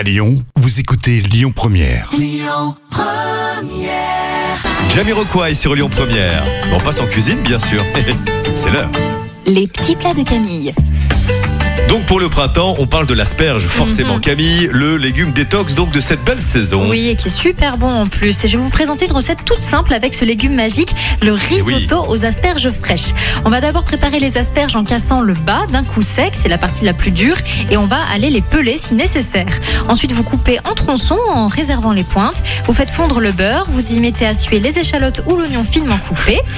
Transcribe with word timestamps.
À 0.00 0.02
Lyon, 0.02 0.42
vous 0.56 0.80
écoutez 0.80 1.20
Lyon 1.20 1.52
Première. 1.54 2.10
Jamiroquai 4.94 5.54
sur 5.54 5.74
Lyon 5.74 5.90
Première. 5.90 6.42
On 6.72 6.80
passe 6.80 7.00
en 7.00 7.06
cuisine, 7.06 7.38
bien 7.40 7.58
sûr. 7.58 7.84
C'est 8.54 8.70
l'heure. 8.70 8.88
Les 9.44 9.66
petits 9.66 9.96
plats 9.96 10.14
de 10.14 10.22
Camille. 10.22 10.72
Donc 11.90 12.06
pour 12.06 12.20
le 12.20 12.28
printemps, 12.28 12.76
on 12.78 12.86
parle 12.86 13.06
de 13.08 13.14
l'asperge, 13.14 13.66
forcément 13.66 14.14
Mhm. 14.14 14.20
Camille, 14.20 14.68
le 14.72 14.96
légume 14.96 15.32
détox 15.32 15.74
donc 15.74 15.90
de 15.90 15.98
cette 16.00 16.22
belle 16.24 16.38
saison. 16.38 16.88
Oui, 16.88 17.08
et 17.08 17.16
qui 17.16 17.26
est 17.26 17.30
super 17.36 17.78
bon 17.78 17.88
en 17.88 18.06
plus. 18.06 18.44
Et 18.44 18.48
je 18.48 18.56
vais 18.56 18.62
vous 18.62 18.70
présenter 18.70 19.06
une 19.06 19.12
recette 19.12 19.44
toute 19.44 19.62
simple 19.64 19.92
avec 19.92 20.14
ce 20.14 20.24
légume 20.24 20.54
magique, 20.54 20.94
le 21.20 21.32
risotto 21.32 22.02
oui. 22.02 22.06
aux 22.08 22.24
asperges 22.24 22.68
fraîches. 22.70 23.10
On 23.44 23.50
va 23.50 23.60
d'abord 23.60 23.82
préparer 23.82 24.20
les 24.20 24.36
asperges 24.38 24.76
en 24.76 24.84
cassant 24.84 25.20
le 25.20 25.32
bas 25.32 25.62
d'un 25.72 25.82
coup 25.82 26.00
sec, 26.00 26.34
c'est 26.40 26.48
la 26.48 26.58
partie 26.58 26.84
la 26.84 26.92
plus 26.92 27.10
dure, 27.10 27.36
et 27.70 27.76
on 27.76 27.86
va 27.86 27.98
aller 28.14 28.30
les 28.30 28.40
peler 28.42 28.78
si 28.78 28.94
nécessaire. 28.94 29.46
Ensuite, 29.88 30.12
vous 30.12 30.22
coupez 30.22 30.60
en 30.70 30.74
tronçons 30.76 31.18
en 31.32 31.48
réservant 31.48 31.92
les 31.92 32.04
pointes. 32.04 32.40
Vous 32.66 32.72
faites 32.72 32.90
fondre 32.92 33.18
le 33.18 33.32
beurre, 33.32 33.66
vous 33.68 33.92
y 33.94 33.98
mettez 33.98 34.26
à 34.26 34.34
suer 34.34 34.60
les 34.60 34.78
échalotes 34.78 35.22
ou 35.26 35.34
l'oignon 35.34 35.64
finement 35.64 35.98
coupé. 35.98 36.38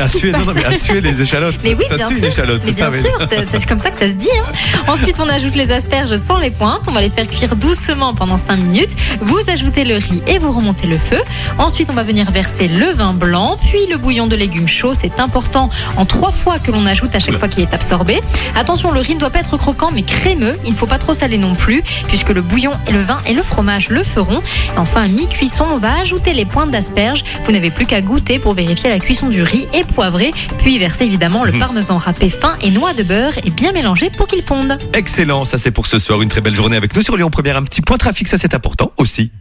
À 0.00 0.08
suer, 0.08 0.30
non, 0.30 0.38
non, 0.40 0.52
mais 0.54 0.64
à 0.64 0.76
suer 0.76 1.00
les 1.00 1.20
échalotes. 1.20 1.56
Mais 1.62 1.74
oui, 1.74 1.84
ça 1.88 1.94
bien 1.96 2.08
suit 2.08 2.20
sûr. 2.20 2.32
c'est 2.62 2.72
ça. 2.72 2.90
bien 2.90 2.90
mais- 2.90 3.00
sûr, 3.02 3.28
c'est 3.50 3.66
comme 3.66 3.78
ça 3.78 3.90
que 3.90 3.98
ça 3.98 4.08
se 4.08 4.14
dit. 4.14 4.28
hein. 4.38 4.49
Ensuite, 4.88 5.20
on 5.20 5.28
ajoute 5.28 5.54
les 5.54 5.72
asperges 5.72 6.16
sans 6.16 6.38
les 6.38 6.50
pointes. 6.50 6.82
On 6.88 6.92
va 6.92 7.00
les 7.00 7.10
faire 7.10 7.26
cuire 7.26 7.56
doucement 7.56 8.14
pendant 8.14 8.36
5 8.36 8.56
minutes. 8.56 8.90
Vous 9.20 9.38
ajoutez 9.48 9.84
le 9.84 9.96
riz 9.96 10.22
et 10.26 10.38
vous 10.38 10.52
remontez 10.52 10.86
le 10.86 10.98
feu. 10.98 11.20
Ensuite, 11.58 11.90
on 11.90 11.94
va 11.94 12.02
venir 12.02 12.30
verser 12.30 12.68
le 12.68 12.90
vin 12.90 13.12
blanc, 13.12 13.56
puis 13.70 13.86
le 13.90 13.96
bouillon 13.96 14.26
de 14.26 14.36
légumes 14.36 14.68
chauds. 14.68 14.94
C'est 14.94 15.20
important 15.20 15.70
en 15.96 16.04
trois 16.04 16.32
fois 16.32 16.58
que 16.58 16.70
l'on 16.70 16.86
ajoute 16.86 17.14
à 17.14 17.20
chaque 17.20 17.36
fois 17.38 17.48
qu'il 17.48 17.62
est 17.62 17.74
absorbé. 17.74 18.20
Attention, 18.56 18.90
le 18.92 19.00
riz 19.00 19.14
ne 19.14 19.20
doit 19.20 19.30
pas 19.30 19.40
être 19.40 19.56
croquant 19.56 19.90
mais 19.92 20.02
crémeux. 20.02 20.56
Il 20.64 20.72
ne 20.72 20.76
faut 20.76 20.86
pas 20.86 20.98
trop 20.98 21.14
saler 21.14 21.38
non 21.38 21.54
plus, 21.54 21.82
puisque 22.08 22.30
le 22.30 22.42
bouillon, 22.42 22.72
et 22.86 22.92
le 22.92 23.00
vin 23.00 23.18
et 23.26 23.34
le 23.34 23.42
fromage 23.42 23.90
le 23.90 24.02
feront. 24.02 24.40
Et 24.74 24.78
enfin, 24.78 25.08
mi-cuisson, 25.08 25.64
on 25.72 25.78
va 25.78 25.98
ajouter 26.00 26.32
les 26.32 26.44
pointes 26.44 26.70
d'asperges. 26.70 27.24
Vous 27.46 27.52
n'avez 27.52 27.70
plus 27.70 27.86
qu'à 27.86 28.00
goûter 28.00 28.38
pour 28.38 28.54
vérifier 28.54 28.90
la 28.90 28.98
cuisson 28.98 29.28
du 29.28 29.42
riz 29.42 29.66
et 29.74 29.82
poivrer, 29.84 30.32
puis 30.58 30.78
verser 30.78 31.04
évidemment 31.04 31.44
le 31.44 31.52
Mhm. 31.52 31.58
parmesan 31.58 31.96
râpé 31.98 32.28
fin 32.30 32.56
et 32.62 32.70
noix 32.70 32.92
de 32.94 33.02
beurre 33.02 33.32
et 33.44 33.50
bien 33.50 33.72
mélanger 33.72 34.10
pour 34.10 34.26
qu'il 34.26 34.39
fonde. 34.42 34.78
Excellent, 34.92 35.44
ça 35.44 35.58
c'est 35.58 35.70
pour 35.70 35.86
ce 35.86 35.98
soir. 35.98 36.22
Une 36.22 36.28
très 36.28 36.40
belle 36.40 36.56
journée 36.56 36.76
avec 36.76 36.94
nous 36.94 37.02
sur 37.02 37.16
Lyon 37.16 37.30
Première. 37.30 37.56
Un 37.56 37.64
petit 37.64 37.80
point 37.80 37.98
trafic, 37.98 38.28
ça 38.28 38.38
c'est 38.38 38.54
important 38.54 38.92
aussi. 38.96 39.32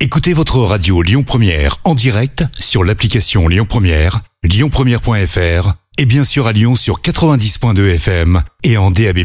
Écoutez 0.00 0.32
votre 0.32 0.58
radio 0.58 1.02
Lyon 1.02 1.22
Première 1.22 1.76
en 1.84 1.94
direct 1.94 2.44
sur 2.58 2.84
l'application 2.84 3.48
Lyon 3.48 3.66
Première, 3.68 4.20
lyonpremière.fr 4.42 5.74
et 5.98 6.06
bien 6.06 6.24
sûr 6.24 6.46
à 6.46 6.52
Lyon 6.52 6.74
sur 6.74 7.00
90.2 7.00 7.94
FM 7.94 8.42
et 8.64 8.76
en 8.76 8.90
DAB+. 8.90 9.20